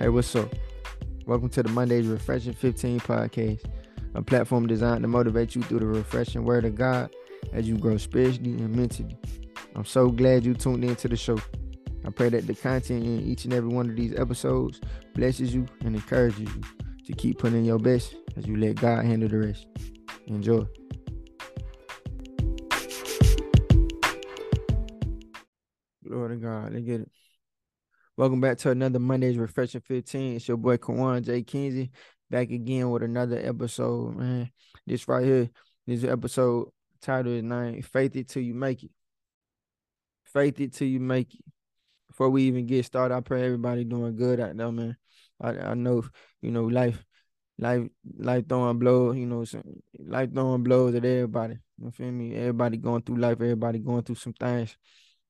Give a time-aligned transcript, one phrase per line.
[0.00, 0.54] Hey, what's up?
[1.26, 3.62] Welcome to the Mondays Refreshing 15 podcast,
[4.14, 7.14] a platform designed to motivate you through the refreshing word of God
[7.52, 9.14] as you grow spiritually and mentally.
[9.76, 11.38] I'm so glad you tuned into the show.
[12.06, 14.80] I pray that the content in each and every one of these episodes
[15.14, 16.62] blesses you and encourages you
[17.04, 19.66] to keep putting in your best as you let God handle the rest.
[20.28, 20.64] Enjoy.
[26.08, 26.72] Glory to God.
[26.72, 27.10] Let's get it.
[28.20, 30.36] Welcome back to another Monday's Refreshing 15.
[30.36, 31.42] It's your boy Kawan J.
[31.42, 31.90] Kinsey
[32.28, 34.50] back again with another episode, man.
[34.86, 35.48] This right here,
[35.86, 36.68] this episode
[37.00, 38.90] title is nine Faith It Till You Make It.
[40.24, 41.40] Faith It Till You Make It.
[42.08, 44.98] Before we even get started, I pray everybody doing good out there, man.
[45.40, 46.04] I, I know,
[46.42, 47.02] you know, life,
[47.58, 49.46] life, life throwing blows, you know,
[49.98, 51.56] life throwing blows at everybody.
[51.82, 52.36] You feel me?
[52.36, 54.76] Everybody going through life, everybody going through some things.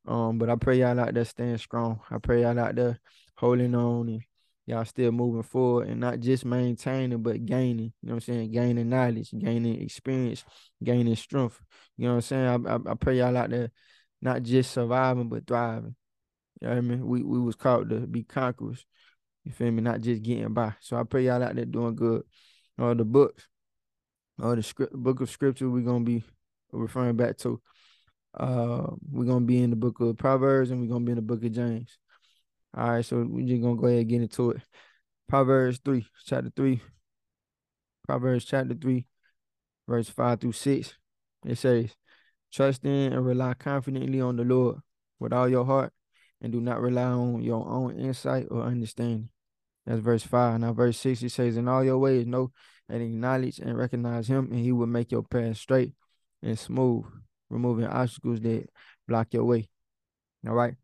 [0.07, 2.01] Um, but I pray y'all out there staying strong.
[2.11, 2.99] I pray y'all out there
[3.37, 4.23] holding on and
[4.67, 7.93] y'all still moving forward and not just maintaining, but gaining.
[8.03, 8.53] You know what I'm saying?
[8.53, 10.45] Gaining knowledge, gaining experience,
[10.83, 11.61] gaining strength.
[11.97, 12.67] You know what I'm saying?
[12.67, 13.71] I, I, I pray y'all out there
[14.23, 15.97] not just surviving, but thriving.
[16.61, 17.07] You know what I mean?
[17.07, 18.85] We we was called to be conquerors.
[19.45, 19.83] You feel me?
[19.83, 20.75] Not just getting by.
[20.81, 22.23] So I pray y'all out there doing good.
[22.79, 23.47] Uh, the books,
[24.43, 26.23] all the script, book of scripture we're gonna be
[26.73, 27.61] referring back to.
[28.35, 31.23] Uh, we're gonna be in the book of Proverbs and we're gonna be in the
[31.23, 31.99] book of James.
[32.77, 34.63] All right, so we're just gonna go ahead and get into it.
[35.29, 36.81] Proverbs three, chapter three.
[38.07, 39.07] Proverbs chapter three,
[39.89, 40.95] verse five through six.
[41.45, 41.97] It says,
[42.53, 44.79] "Trust in and rely confidently on the Lord
[45.19, 45.93] with all your heart,
[46.41, 49.31] and do not rely on your own insight or understanding."
[49.87, 50.61] That's verse five.
[50.61, 52.53] Now, verse six, it says, "In all your ways, know
[52.89, 55.95] and acknowledge and recognize Him, and He will make your path straight
[56.43, 57.05] and smooth."
[57.51, 58.67] Removing obstacles that
[59.07, 59.69] block your way.
[60.47, 60.75] All right.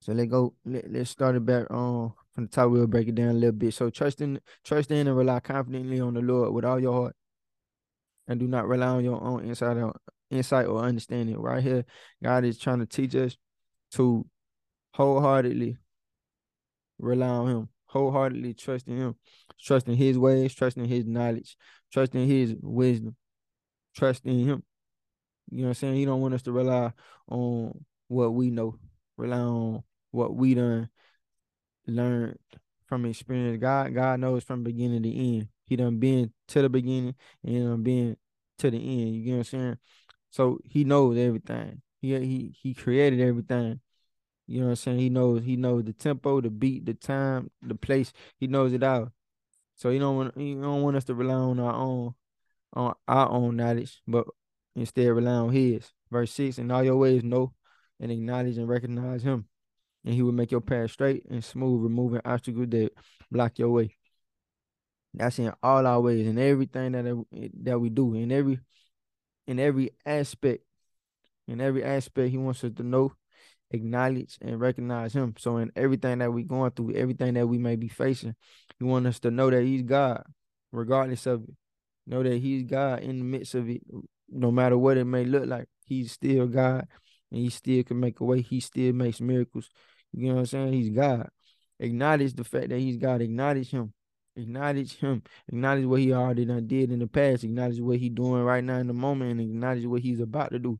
[0.00, 0.54] So let go.
[0.64, 2.70] Let, let's start it back um from the top.
[2.70, 3.74] We'll break it down a little bit.
[3.74, 7.16] So trust in, trust in, and rely confidently on the Lord with all your heart,
[8.28, 9.94] and do not rely on your own insight or
[10.30, 11.36] insight or understanding.
[11.38, 11.84] Right here,
[12.22, 13.36] God is trying to teach us
[13.92, 14.26] to
[14.94, 15.76] wholeheartedly
[16.98, 19.14] rely on Him, wholeheartedly trust in Him,
[19.60, 21.56] trust in His ways, trust in His knowledge,
[21.92, 23.16] trust in His wisdom,
[23.94, 24.62] trust in Him.
[25.50, 25.94] You know what I'm saying?
[25.94, 26.92] He don't want us to rely
[27.28, 28.78] on what we know,
[29.16, 30.88] rely on what we done
[31.86, 32.38] learned
[32.86, 33.60] from experience.
[33.60, 35.48] God, God knows from beginning to end.
[35.66, 37.14] He done been to the beginning
[37.44, 38.16] and done been
[38.58, 39.14] to the end.
[39.14, 39.78] You get what I'm saying?
[40.30, 41.82] So he knows everything.
[42.00, 43.80] He he he created everything.
[44.46, 44.98] You know what I'm saying?
[44.98, 48.12] He knows he knows the tempo, the beat, the time, the place.
[48.38, 49.12] He knows it all.
[49.74, 52.14] So he don't want he don't want us to rely on our own
[52.72, 54.26] on our own knowledge, but
[54.76, 55.90] Instead, rely on his.
[56.10, 57.52] Verse 6 In all your ways, know
[57.98, 59.46] and acknowledge and recognize him,
[60.04, 62.90] and he will make your path straight and smooth, removing obstacles that
[63.30, 63.96] block your way.
[65.14, 68.60] That's in all our ways, in everything that that we do, in every
[69.46, 70.62] in every aspect,
[71.48, 73.12] in every aspect, he wants us to know,
[73.70, 75.34] acknowledge, and recognize him.
[75.38, 78.34] So in everything that we're going through, everything that we may be facing,
[78.78, 80.22] he wants us to know that he's God,
[80.70, 81.54] regardless of it.
[82.06, 83.82] Know that he's God in the midst of it,
[84.28, 86.86] no matter what it may look like, he's still God
[87.30, 88.40] and he still can make a way.
[88.40, 89.68] He still makes miracles.
[90.12, 90.72] You know what I'm saying?
[90.72, 91.28] He's God.
[91.78, 93.20] Acknowledge the fact that he's God.
[93.20, 93.92] Acknowledge him.
[94.36, 95.22] Acknowledge him.
[95.48, 97.44] Acknowledge what he already done did in the past.
[97.44, 100.58] Acknowledge what he's doing right now in the moment and acknowledge what he's about to
[100.58, 100.78] do.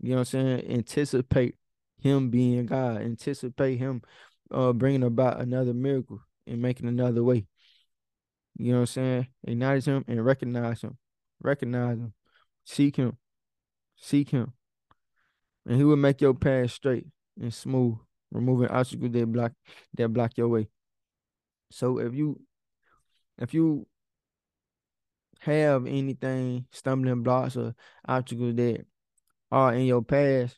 [0.00, 0.70] You know what I'm saying?
[0.70, 1.56] Anticipate
[2.00, 3.02] him being God.
[3.02, 4.02] Anticipate him
[4.50, 7.46] uh, bringing about another miracle and making another way.
[8.58, 9.28] You know what I'm saying?
[9.44, 10.96] Acknowledge him and recognize him.
[11.40, 12.14] Recognize him.
[12.66, 13.16] Seek him.
[13.96, 14.52] Seek him.
[15.64, 17.06] And he will make your path straight
[17.40, 17.96] and smooth,
[18.30, 19.52] removing obstacles that block
[19.94, 20.68] that block your way.
[21.70, 22.40] So if you
[23.38, 23.86] if you
[25.40, 27.74] have anything, stumbling blocks or
[28.06, 28.84] obstacles that
[29.52, 30.56] are in your path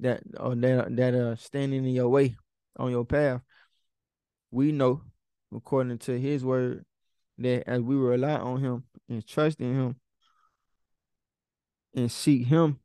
[0.00, 2.36] that or that that are standing in your way
[2.76, 3.40] on your path,
[4.50, 5.00] we know
[5.54, 6.84] according to his word
[7.38, 9.96] that as we rely on him and trust in him,
[11.94, 12.78] and seek him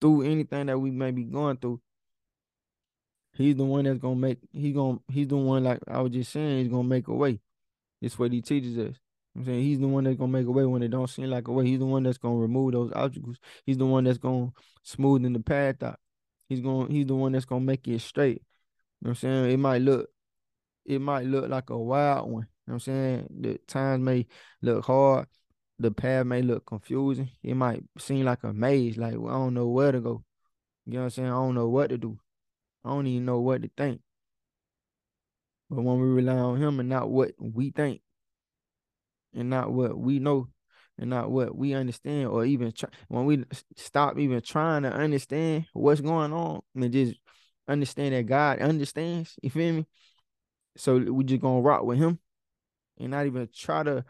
[0.00, 1.80] through anything that we may be going through,
[3.34, 6.32] he's the one that's gonna make he gonna he's the one like I was just
[6.32, 7.40] saying, he's gonna make a way.
[8.00, 8.96] It's what he teaches us.
[9.36, 11.48] I'm saying he's the one that's gonna make a way when it don't seem like
[11.48, 11.66] a way.
[11.66, 13.38] He's the one that's gonna remove those obstacles.
[13.64, 14.52] He's the one that's gonna
[14.86, 15.98] smoothen the path out.
[16.48, 16.90] He's gonna.
[16.90, 18.42] he's the one that's gonna make it straight.
[19.00, 19.50] You know what I'm saying?
[19.50, 20.08] It might look
[20.84, 22.42] it might look like a wild one.
[22.66, 23.28] You know what I'm saying?
[23.40, 24.26] The times may
[24.62, 25.26] look hard,
[25.78, 27.30] the path may look confusing.
[27.42, 30.24] It might seem like a maze, like well, I don't know where to go.
[30.86, 31.28] You know what I'm saying?
[31.28, 32.18] I don't know what to do.
[32.84, 34.00] I don't even know what to think.
[35.70, 38.02] But when we rely on him and not what we think,
[39.34, 40.48] and not what we know,
[40.98, 43.44] and not what we understand, or even try, when we
[43.76, 47.18] stop even trying to understand what's going on, and just
[47.66, 49.34] understand that God understands.
[49.42, 49.86] You feel me?
[50.76, 52.18] So we just gonna rock with him,
[52.98, 54.04] and not even try to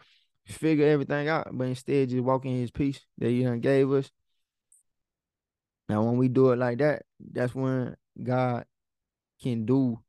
[0.46, 4.10] figure everything out, but instead just walk in His peace that He done gave us.
[5.88, 8.64] Now, when we do it like that, that's when God
[9.42, 10.00] can do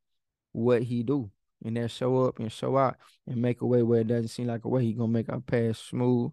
[0.52, 1.30] what He do,
[1.64, 2.98] and that show up and show out
[3.28, 4.84] and make a way where it doesn't seem like a way.
[4.84, 6.32] He gonna make our path smooth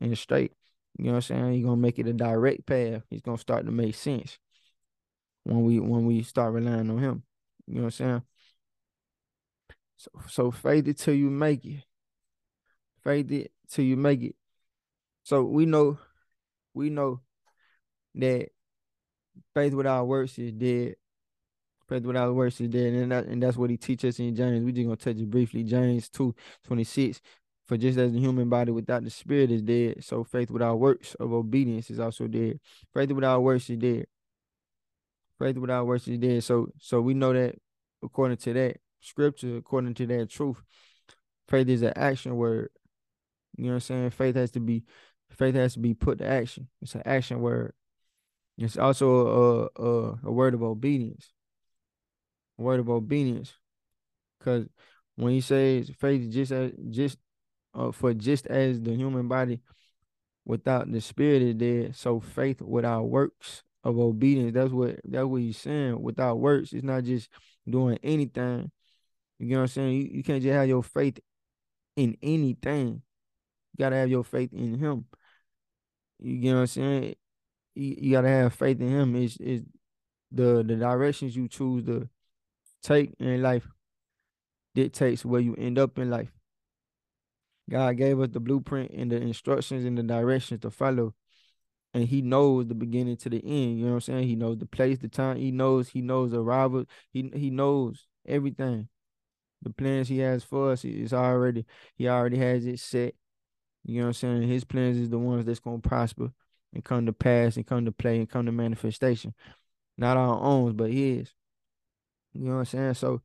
[0.00, 0.52] and straight.
[0.98, 1.52] You know what I'm saying?
[1.52, 3.02] He gonna make it a direct path.
[3.08, 4.38] He's gonna start to make sense
[5.44, 7.22] when we when we start relying on Him.
[7.66, 8.22] You know what I'm saying?
[9.96, 11.84] So so faith it till you make it.
[13.04, 14.36] Faith it till you make it.
[15.24, 15.98] So we know,
[16.74, 17.20] we know
[18.14, 18.48] that
[19.54, 20.96] faith without works is dead.
[21.88, 22.92] Faith without works is dead.
[22.92, 24.64] And, that, and that's what he teaches us in James.
[24.64, 25.64] We just gonna touch it briefly.
[25.64, 26.34] James 2
[26.64, 27.20] 26.
[27.66, 31.14] For just as the human body without the spirit is dead, so faith without works
[31.14, 32.58] of obedience is also dead.
[32.92, 34.06] Faith without works is dead.
[35.38, 36.42] Faith without works is dead.
[36.42, 37.54] So so we know that
[38.02, 40.60] according to that scripture, according to that truth,
[41.48, 42.70] faith is an action word.
[43.56, 44.10] You know what I'm saying?
[44.10, 44.84] Faith has to be
[45.30, 46.68] faith has to be put to action.
[46.80, 47.74] It's an action word.
[48.58, 51.32] It's also a a, a word of obedience.
[52.58, 53.54] A word of obedience.
[54.40, 54.66] Cause
[55.16, 57.18] when he says faith just as just
[57.74, 59.60] uh, for just as the human body
[60.44, 64.54] without the spirit is dead, so faith without works of obedience.
[64.54, 66.00] That's what that's what he's saying.
[66.00, 67.28] Without works, it's not just
[67.68, 68.70] doing anything.
[69.38, 69.92] You know what I'm saying?
[69.92, 71.18] You, you can't just have your faith
[71.96, 73.02] in anything.
[73.72, 75.06] You gotta have your faith in him.
[76.18, 77.14] You get what I'm saying?
[77.74, 79.16] You, you gotta have faith in him.
[79.16, 79.62] Is is
[80.30, 82.08] the the directions you choose to
[82.82, 83.66] take in life
[84.74, 86.32] dictates where you end up in life.
[87.70, 91.14] God gave us the blueprint and the instructions and the directions to follow.
[91.94, 93.78] And he knows the beginning to the end.
[93.78, 94.28] You know what I'm saying?
[94.28, 95.36] He knows the place, the time.
[95.36, 96.86] He knows, he knows the arrival.
[97.10, 98.88] He he knows everything.
[99.60, 103.14] The plans he has for us is already, he already has it set.
[103.84, 104.42] You know what I'm saying?
[104.48, 106.32] His plans is the ones that's gonna prosper
[106.72, 109.34] and come to pass and come to play and come to manifestation.
[109.98, 111.32] Not our own, but his.
[112.32, 112.94] You know what I'm saying?
[112.94, 113.22] So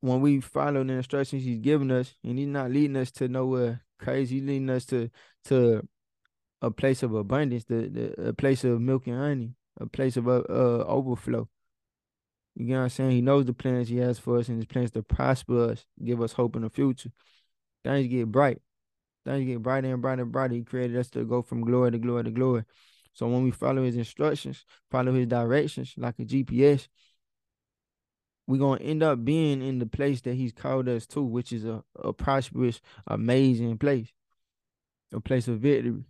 [0.00, 3.82] when we follow the instructions he's giving us, and he's not leading us to nowhere
[3.98, 5.10] crazy, he's leading us to
[5.44, 5.86] to
[6.60, 10.28] a place of abundance, the, the a place of milk and honey, a place of
[10.28, 11.48] uh, uh overflow.
[12.54, 13.10] You know what I'm saying?
[13.12, 16.20] He knows the plans he has for us and his plans to prosper us, give
[16.20, 17.10] us hope in the future.
[17.84, 18.60] Things get bright.
[19.24, 20.54] Things get brighter and brighter and brighter.
[20.54, 22.64] He created us to go from glory to glory to glory.
[23.12, 26.88] So when we follow his instructions, follow his directions like a GPS,
[28.46, 31.64] we're gonna end up being in the place that he's called us to, which is
[31.64, 34.08] a, a prosperous, amazing place.
[35.12, 35.90] A place of victory.
[35.90, 36.04] You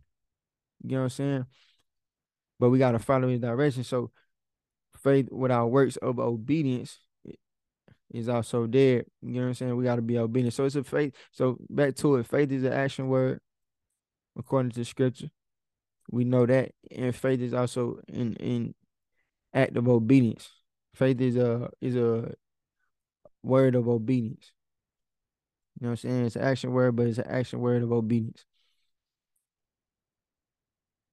[0.82, 1.46] know what I'm saying?
[2.60, 3.84] But we gotta follow his direction.
[3.84, 4.10] So
[4.96, 7.00] faith without works of obedience
[8.12, 9.04] is also there.
[9.22, 9.76] You know what I'm saying?
[9.76, 10.54] We got to be obedient.
[10.54, 11.14] So it's a faith.
[11.32, 12.26] So back to it.
[12.26, 13.40] Faith is an action word
[14.38, 15.30] according to scripture.
[16.10, 16.72] We know that.
[16.90, 18.74] And faith is also in in
[19.52, 20.48] act of obedience.
[20.94, 22.34] Faith is a is a
[23.42, 24.52] word of obedience.
[25.80, 26.26] You know what I'm saying?
[26.26, 28.44] It's an action word, but it's an action word of obedience.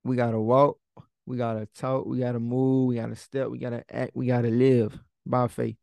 [0.04, 0.78] We gotta walk,
[1.26, 4.98] we gotta talk, we gotta move, we gotta step, we gotta act, we gotta live
[5.26, 5.78] by faith.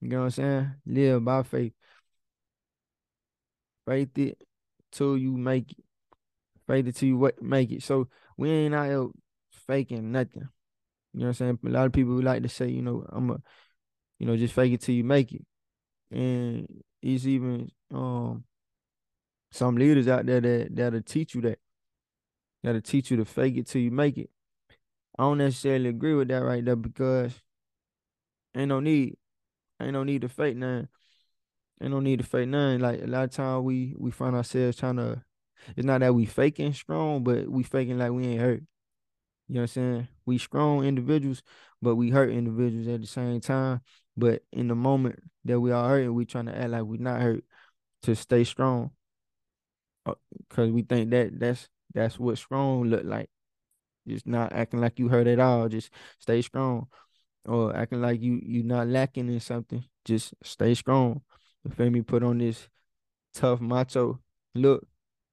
[0.00, 0.70] You know what I'm saying?
[0.86, 1.72] Live by faith.
[3.86, 4.42] Faith it
[4.92, 5.84] till you make it.
[6.66, 7.82] Faith it till you make it.
[7.82, 9.08] So we ain't out here
[9.66, 10.48] faking nothing.
[11.14, 11.58] You know what I'm saying?
[11.66, 13.38] A lot of people would like to say, you know, I'm a,
[14.18, 15.44] you know, just fake it till you make it.
[16.10, 18.44] And it's even um
[19.50, 21.58] some leaders out there that that'll teach you that.
[22.62, 24.30] That'll teach you to fake it till you make it.
[25.18, 27.32] I don't necessarily agree with that right there because
[28.54, 29.16] ain't no need.
[29.80, 30.88] Ain't no need to fake nothing.
[31.80, 32.80] Ain't no need to fake nothing.
[32.80, 35.22] Like a lot of time we we find ourselves trying to.
[35.76, 38.62] It's not that we faking strong, but we faking like we ain't hurt.
[39.48, 40.08] You know what I'm saying?
[40.26, 41.42] We strong individuals,
[41.82, 43.80] but we hurt individuals at the same time.
[44.16, 47.20] But in the moment that we are hurting, we trying to act like we not
[47.20, 47.44] hurt
[48.02, 48.92] to stay strong.
[50.06, 50.14] Uh,
[50.48, 53.30] Cause we think that that's that's what strong look like.
[54.06, 55.68] Just not acting like you hurt at all.
[55.68, 56.88] Just stay strong
[57.48, 61.22] or acting like you you not lacking in something, just stay strong.
[61.64, 62.02] You feel me?
[62.02, 62.68] Put on this
[63.34, 64.20] tough macho
[64.54, 64.86] look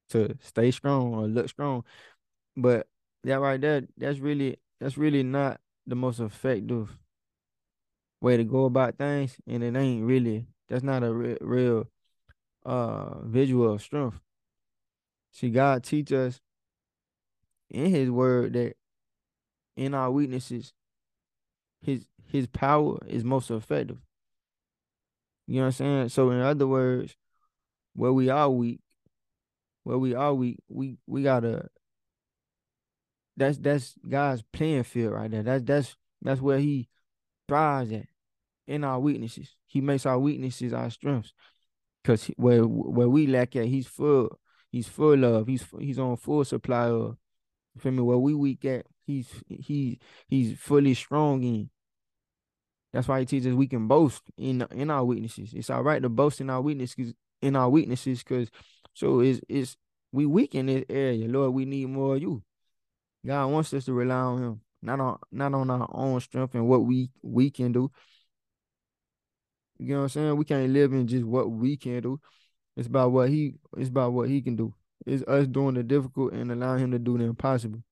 [0.10, 1.84] to stay strong or look strong.
[2.57, 2.88] But
[3.24, 6.98] that right there, that's really that's really not the most effective
[8.22, 11.88] way to go about things, and it ain't really That's not a real, real
[12.65, 14.19] uh visual of strength.
[15.31, 16.41] See, God teach us
[17.69, 18.75] in His Word that
[19.75, 20.74] in our weaknesses,
[21.86, 24.00] His His power is most effective.
[25.48, 26.10] You know what I'm saying?
[26.10, 27.15] So, in other words,
[27.94, 28.82] where we are weak,
[29.84, 31.70] where we are weak, we we gotta.
[33.38, 35.44] That's that's God's playing field right there.
[35.44, 36.89] That's that's that's where He
[37.48, 38.08] thrives at
[38.65, 39.56] in our weaknesses.
[39.68, 41.34] He makes our weaknesses our strengths.
[42.04, 44.39] Cause where where we lack at, He's full.
[44.72, 45.48] He's full of.
[45.48, 47.18] He's he's on full supply of.
[47.75, 48.01] You feel me?
[48.01, 51.70] Where we weak at, he's he he's fully strong in.
[52.96, 55.52] That's why he teaches we can boast in in our weaknesses.
[55.54, 58.50] It's all right to boast in our weaknesses in our weaknesses because
[58.94, 59.75] so it's it's
[60.14, 61.28] we weak in this area.
[61.28, 62.42] Lord, we need more of you.
[63.25, 66.70] God wants us to rely on him, not on not on our own strength and
[66.70, 67.92] what we we can do.
[69.78, 70.38] You know what I'm saying?
[70.38, 72.22] We can't live in just what we can do.
[72.78, 74.74] It's about what he it's about what he can do.
[75.06, 77.84] It's us doing the difficult and allowing him to do the impossible.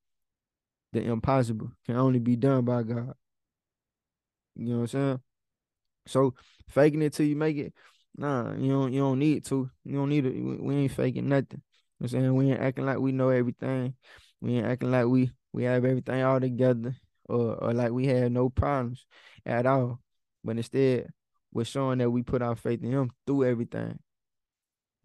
[0.93, 3.15] The impossible can only be done by God.
[4.55, 5.19] You know what I'm saying?
[6.07, 6.33] So
[6.69, 7.73] faking it till you make it,
[8.17, 9.69] nah, you don't you don't need to.
[9.83, 10.61] You don't need it.
[10.61, 11.61] We ain't faking nothing.
[11.99, 12.35] You know I'm saying?
[12.35, 13.95] We ain't acting like we know everything.
[14.41, 16.95] We ain't acting like we we have everything all together
[17.25, 19.05] or, or like we have no problems
[19.45, 19.99] at all.
[20.43, 21.09] But instead,
[21.53, 23.99] we're showing that we put our faith in him through everything.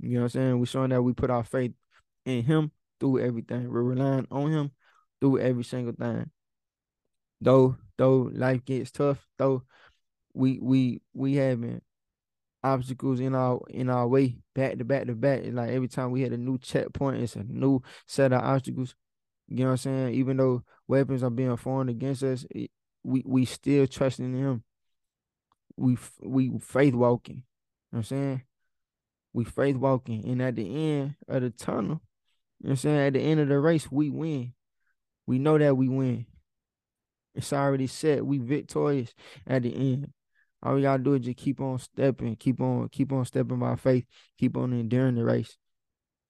[0.01, 0.59] You know what I'm saying?
[0.59, 1.73] We're showing that we put our faith
[2.25, 3.71] in him through everything.
[3.71, 4.71] We're relying on him
[5.21, 6.31] through every single thing.
[7.41, 9.63] Though though life gets tough, though
[10.35, 11.81] we we we having
[12.63, 15.43] obstacles in our in our way back to back to back.
[15.53, 18.95] like every time we hit a new checkpoint, it's a new set of obstacles.
[19.49, 20.15] You know what I'm saying?
[20.15, 22.71] Even though weapons are being formed against us, it,
[23.03, 24.65] we we still trusting in him.
[25.77, 27.37] We we faith walking.
[27.37, 27.43] You
[27.93, 28.43] know what I'm saying?
[29.33, 30.29] We faith walking.
[30.29, 32.03] And at the end of the tunnel,
[32.61, 32.99] you know what I'm saying?
[32.99, 34.53] At the end of the race, we win.
[35.27, 36.27] We know that we win.
[37.39, 38.27] It's already set.
[38.27, 39.15] We victorious
[39.47, 40.13] at the end.
[40.61, 43.77] All we gotta do is just keep on stepping, keep on, keep on stepping by
[43.77, 45.57] faith, keep on enduring the race.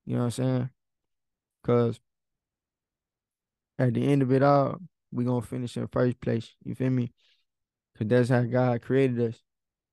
[0.04, 0.70] You know what I'm saying?
[1.64, 1.98] Cause
[3.78, 4.76] at the end of it all,
[5.10, 6.54] we gonna finish in first place.
[6.62, 7.10] You feel me?
[7.96, 9.42] Cause that's how God created us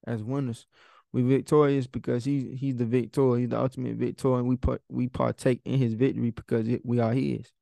[0.06, 0.68] as winners.
[1.14, 5.08] We victorious because he's he's the victor, he's the ultimate victor, and we put we
[5.08, 7.54] partake in his victory because it, we are his.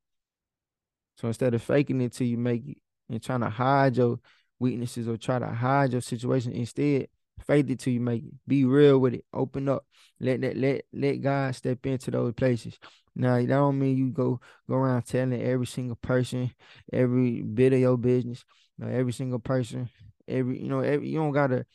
[1.18, 2.78] So instead of faking it till you make it
[3.14, 4.20] and trying to hide your
[4.60, 7.08] weaknesses or try to hide your situation, instead
[7.46, 8.34] faith it till you make it.
[8.48, 9.26] Be real with it.
[9.34, 9.86] Open up.
[10.20, 12.78] Let that let let God step into those places.
[13.16, 16.52] Now that don't mean you go go around telling every single person
[16.92, 18.44] every bit of your business.
[18.78, 19.90] You know, every single person,
[20.28, 21.66] every you know, every you don't gotta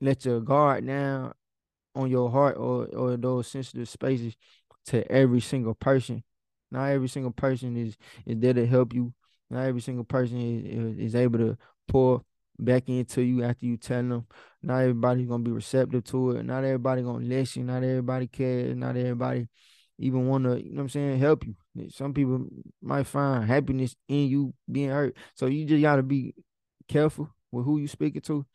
[0.00, 1.34] let your guard down
[1.94, 4.34] on your heart or or those sensitive spaces
[4.86, 6.22] to every single person.
[6.70, 7.96] Not every single person is
[8.26, 9.12] is there to help you.
[9.50, 12.22] Not every single person is, is able to pour
[12.58, 14.26] back into you after you tell them.
[14.62, 16.44] Not everybody's gonna be receptive to it.
[16.44, 17.66] Not everybody gonna listen.
[17.66, 18.76] Not everybody cares.
[18.76, 19.48] Not everybody
[19.98, 21.54] even want to, you know what I'm saying, help you.
[21.90, 22.46] Some people
[22.82, 25.16] might find happiness in you being hurt.
[25.34, 26.34] So you just gotta be
[26.88, 28.46] careful with who you speaking to,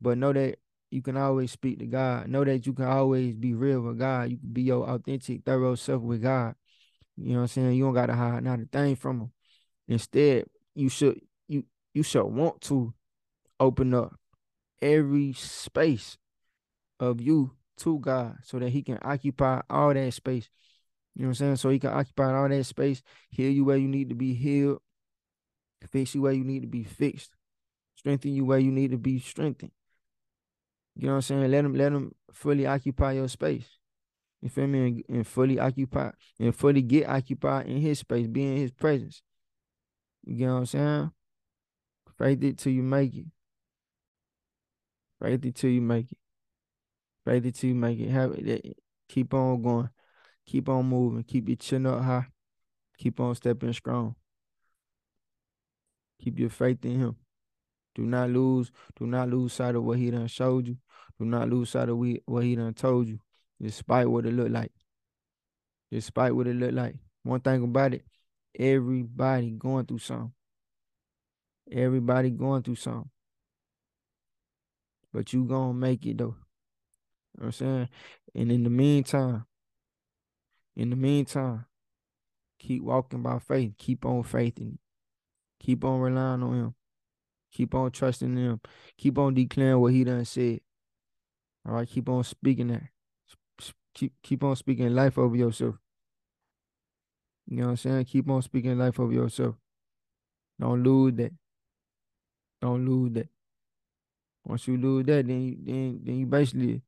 [0.00, 0.58] but know that
[0.90, 2.28] you can always speak to God.
[2.28, 4.30] Know that you can always be real with God.
[4.30, 6.54] You can be your authentic, thorough self with God.
[7.16, 7.72] You know what I'm saying?
[7.74, 9.32] You don't gotta hide not a thing from him.
[9.90, 10.44] Instead,
[10.76, 12.94] you should you you should want to
[13.58, 14.14] open up
[14.80, 16.16] every space
[17.00, 20.48] of you to God so that he can occupy all that space.
[21.16, 21.56] You know what I'm saying?
[21.56, 24.80] So he can occupy all that space, heal you where you need to be healed,
[25.90, 27.34] fix you where you need to be fixed,
[27.96, 29.72] strengthen you where you need to be strengthened.
[30.94, 31.50] You know what I'm saying?
[31.50, 33.66] Let him let him fully occupy your space.
[34.40, 34.78] You feel me?
[34.86, 39.22] And, and fully occupy and fully get occupied in his space, be in his presence.
[40.24, 41.12] You know what I'm saying?
[42.18, 43.26] Faith it till you make it.
[45.20, 46.18] Faith it till you make it.
[47.24, 48.10] Faith it till you make it.
[48.10, 48.64] Have it.
[48.64, 48.72] Eh,
[49.08, 49.90] keep on going.
[50.46, 51.22] Keep on moving.
[51.24, 52.26] Keep your chin up high.
[52.98, 54.14] Keep on stepping strong.
[56.22, 57.16] Keep your faith in him.
[57.94, 58.70] Do not lose.
[58.98, 60.76] Do not lose sight of what he done showed you.
[61.18, 63.18] Do not lose sight of what he done told you,
[63.60, 64.72] despite what it looked like.
[65.90, 66.96] Despite what it looked like.
[67.22, 68.04] One thing about it,
[68.58, 70.32] everybody going through something.
[71.70, 73.10] Everybody going through something.
[75.12, 76.36] But you gonna make it though.
[77.34, 77.88] You know I'm saying?
[78.34, 79.44] And in the meantime,
[80.76, 81.66] in the meantime,
[82.58, 83.72] keep walking by faith.
[83.76, 84.78] Keep on faith in.
[85.60, 86.74] Keep on relying on him.
[87.52, 88.60] Keep on trusting him.
[88.96, 90.60] Keep on declaring what he done said.
[91.66, 92.84] All right, keep on speaking that.
[93.92, 95.74] Keep keep on speaking life over yourself.
[97.50, 98.04] You know what I'm saying?
[98.04, 99.56] Keep on speaking life of yourself.
[100.60, 101.32] Don't lose that.
[102.62, 103.28] Don't lose that.
[104.44, 106.82] Once you lose that, then you, then then you basically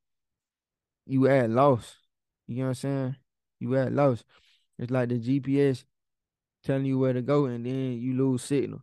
[1.06, 1.96] you at loss.
[2.46, 3.16] You know what I'm saying?
[3.58, 4.22] You at loss.
[4.78, 5.84] It's like the GPS
[6.64, 8.82] telling you where to go, and then you lose signal.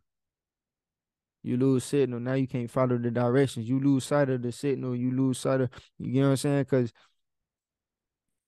[1.43, 2.19] You lose signal.
[2.19, 3.69] Now you can't follow the directions.
[3.69, 4.97] You lose sight of the signal.
[4.97, 6.65] You lose sight of you know what I'm saying?
[6.65, 6.91] Cause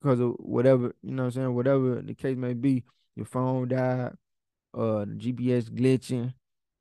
[0.01, 2.83] because of whatever, you know what I'm saying, whatever the case may be,
[3.21, 4.13] your phone died,
[4.73, 6.33] uh GPS glitching,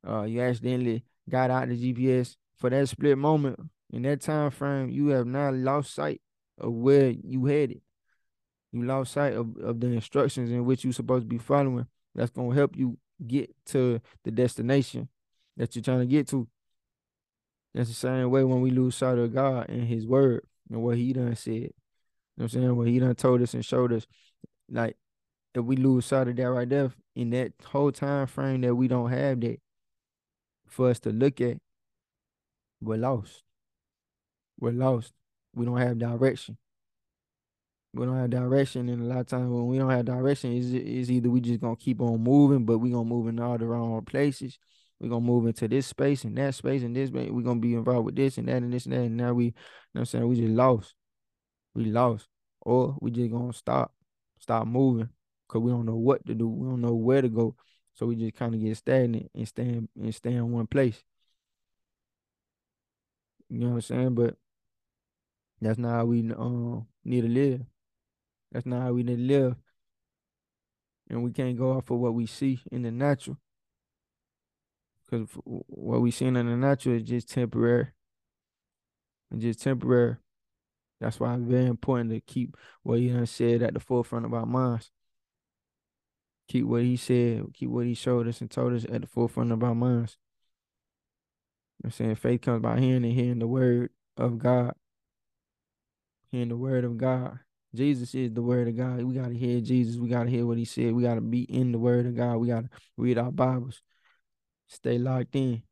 [0.07, 3.59] uh you accidentally got out the GPS for that split moment
[3.91, 6.21] in that time frame, you have now lost sight
[6.57, 7.81] of where you headed.
[8.71, 11.87] You lost sight of, of the instructions in which you're supposed to be following.
[12.15, 15.09] That's gonna help you get to the destination
[15.57, 16.47] that you're trying to get to.
[17.73, 20.97] That's the same way when we lose sight of God and His Word and what
[20.97, 21.53] He done said.
[21.53, 21.69] You know
[22.35, 22.75] what I'm saying?
[22.75, 24.07] What He done told us and showed us.
[24.69, 24.95] Like,
[25.53, 28.87] if we lose sight of that right there, in that whole time frame that we
[28.87, 29.59] don't have that
[30.67, 31.57] for us to look at,
[32.81, 33.43] we're lost.
[34.59, 35.13] We're lost.
[35.53, 36.57] We don't have direction.
[37.93, 40.73] We don't have direction, and a lot of times when we don't have direction, is
[40.73, 43.65] is either we just gonna keep on moving, but we gonna move in all the
[43.65, 44.57] wrong places.
[44.99, 48.05] we gonna move into this space and that space and this we gonna be involved
[48.05, 49.01] with this and that and this and that.
[49.01, 49.55] And now we, you know
[49.93, 50.93] what I'm saying, we just lost.
[51.73, 52.27] We lost.
[52.61, 53.93] Or we just gonna stop,
[54.39, 55.09] stop moving.
[55.51, 56.47] Cause we don't know what to do.
[56.47, 57.57] We don't know where to go.
[57.93, 61.03] So we just kind of get stagnant and stay and stay in one place.
[63.49, 64.15] You know what I'm saying?
[64.15, 64.37] But
[65.59, 67.61] that's not how we um need to live.
[68.53, 69.55] That's not how we need to live.
[71.09, 73.37] And we can't go off of what we see in the natural.
[75.03, 77.89] Because what we see in the natural is just temporary.
[79.31, 80.15] It's just temporary.
[81.01, 84.33] That's why it's very important to keep what you done said at the forefront of
[84.33, 84.91] our minds.
[86.51, 89.53] Keep what he said, keep what he showed us and told us at the forefront
[89.53, 90.17] of our minds.
[91.81, 94.73] I'm saying faith comes by hearing and hearing the word of God.
[96.29, 97.39] Hearing the word of God.
[97.73, 99.01] Jesus is the word of God.
[99.01, 99.95] We gotta hear Jesus.
[99.95, 100.91] We gotta hear what he said.
[100.91, 102.35] We gotta be in the word of God.
[102.35, 103.81] We gotta read our Bibles.
[104.67, 105.63] Stay locked in.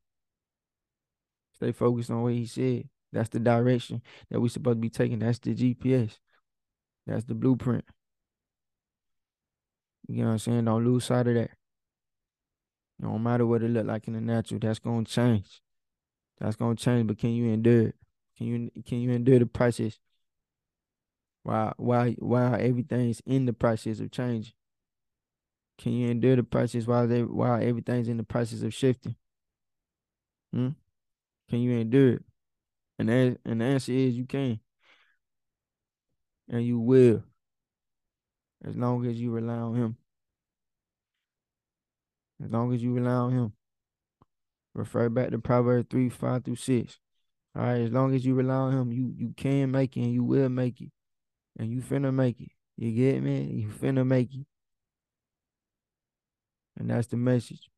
[1.55, 2.87] Stay focused on what he said.
[3.11, 5.19] That's the direction that we're supposed to be taking.
[5.19, 6.19] That's the GPS.
[7.05, 7.83] That's the blueprint.
[10.09, 10.65] You know what I'm saying?
[10.65, 11.51] Don't lose sight of that.
[12.99, 15.61] No matter what it look like in the natural, that's gonna change.
[16.39, 17.95] That's gonna change, but can you endure it?
[18.35, 19.99] Can you can you endure the process?
[21.43, 24.55] While while while everything's in the process of change.
[25.77, 29.15] Can you endure the process while they while everything's in the process of shifting?
[30.51, 30.69] Hmm?
[31.49, 32.23] Can you endure it?
[32.97, 34.59] And the, and the answer is you can.
[36.49, 37.23] And you will.
[38.65, 39.97] As long as you rely on him.
[42.43, 43.53] As long as you rely on him.
[44.73, 46.99] Refer back to Proverbs 3, 5 through 6.
[47.55, 50.13] All right, as long as you rely on him, you you can make it and
[50.13, 50.91] you will make it.
[51.57, 52.51] And you finna make it.
[52.77, 53.43] You get me?
[53.43, 54.45] You finna make it.
[56.77, 57.69] And that's the message.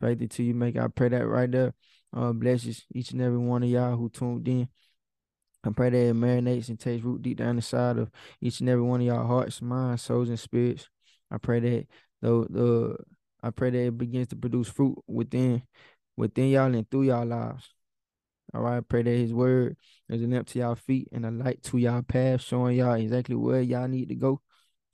[0.00, 0.76] Faith until you make.
[0.76, 1.72] I pray that right there.
[2.14, 4.68] Uh, blesses each and every one of y'all who tuned in.
[5.66, 8.84] I pray that it marinates and takes root deep down inside of each and every
[8.84, 10.88] one of y'all hearts, minds, souls, and spirits.
[11.30, 11.86] I pray that
[12.22, 12.96] the the
[13.42, 15.62] I pray that it begins to produce fruit within
[16.16, 17.68] within y'all and through y'all lives.
[18.54, 19.76] All right, I pray that his word
[20.08, 23.34] is an lamp to y'all feet and a light to y'all path, showing y'all exactly
[23.34, 24.40] where y'all need to go,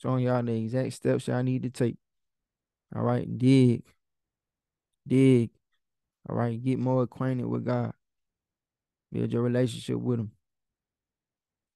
[0.01, 1.97] showing y'all the exact steps y'all need to take.
[2.95, 3.85] All right, dig.
[5.07, 5.51] Dig.
[6.29, 7.93] All right, get more acquainted with God.
[9.13, 10.33] Build your relationship with him.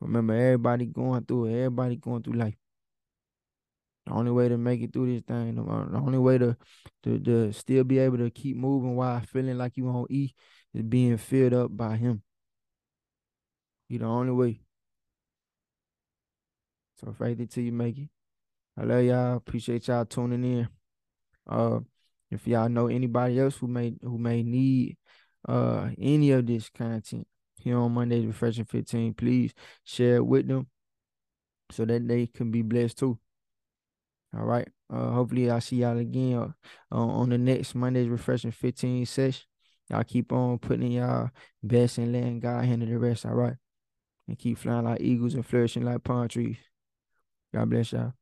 [0.00, 1.54] Remember, everybody going through it.
[1.54, 2.54] Everybody going through life.
[4.06, 6.56] The only way to make it through this thing, the only way to
[7.02, 10.30] to, to still be able to keep moving while feeling like you on E
[10.74, 12.22] is being filled up by him.
[13.88, 14.60] You the only way.
[17.00, 18.08] So faith until you make it.
[18.78, 19.36] I love y'all.
[19.36, 20.68] Appreciate y'all tuning in.
[21.48, 21.80] Uh
[22.30, 24.96] if y'all know anybody else who may who may need
[25.48, 27.26] uh any of this content
[27.66, 29.52] here on Mondays Refreshing 15, please
[29.82, 30.68] share it with them
[31.70, 33.18] so that they can be blessed too.
[34.36, 34.68] All right.
[34.92, 36.54] Uh, hopefully I'll see y'all again
[36.92, 39.42] uh, on the next Monday's Refreshing 15 session.
[39.90, 43.26] Y'all keep on putting y'all best and letting God handle the rest.
[43.26, 43.54] All right.
[44.28, 46.58] And keep flying like eagles and flourishing like palm trees.
[47.52, 48.12] God bless y'all.